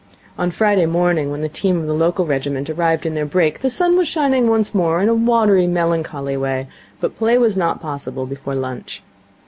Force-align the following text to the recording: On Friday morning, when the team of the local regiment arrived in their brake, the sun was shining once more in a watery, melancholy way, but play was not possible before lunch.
On 0.35 0.49
Friday 0.49 0.87
morning, 0.87 1.29
when 1.29 1.41
the 1.41 1.47
team 1.47 1.77
of 1.77 1.85
the 1.85 1.93
local 1.93 2.25
regiment 2.25 2.71
arrived 2.71 3.05
in 3.05 3.13
their 3.13 3.23
brake, 3.27 3.59
the 3.61 3.69
sun 3.69 3.95
was 3.95 4.07
shining 4.07 4.49
once 4.49 4.73
more 4.73 4.99
in 4.99 5.09
a 5.09 5.13
watery, 5.13 5.67
melancholy 5.67 6.35
way, 6.35 6.65
but 6.99 7.15
play 7.19 7.37
was 7.37 7.55
not 7.55 7.79
possible 7.79 8.25
before 8.25 8.55
lunch. 8.55 9.03